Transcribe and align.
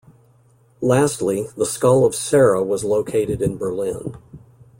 Lastly, 0.81 1.45
the 1.55 1.63
skull 1.63 2.05
of 2.05 2.15
Sara 2.15 2.63
was 2.63 2.83
located 2.83 3.39
in 3.39 3.55
Berlin. 3.59 4.17